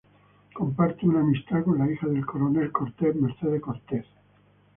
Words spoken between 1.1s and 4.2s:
"amistad" con la hija del Coronel Cortez, Mercedes Cortez.